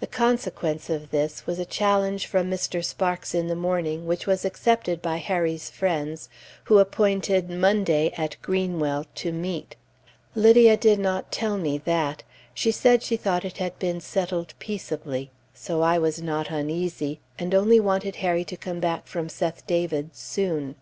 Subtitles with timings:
[0.00, 2.84] The consequence of this was a challenge from Mr.
[2.84, 6.28] Sparks in the morning, which was accepted by Harry's friends,
[6.64, 9.76] who appointed Monday, at Greenwell, to meet.
[10.34, 12.22] Lydia did not tell me that;
[12.52, 17.54] she said she thought it had been settled peaceably, so I was not uneasy, and
[17.54, 20.74] only wanted Harry to come back from Seth David's soon.